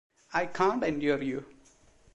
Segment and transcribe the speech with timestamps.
[0.33, 1.45] I can’t endure you!